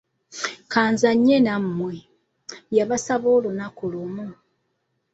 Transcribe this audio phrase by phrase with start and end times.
[0.71, 1.93] Kanzanye namwe,
[2.77, 4.27] yabasaba olunaku lumu.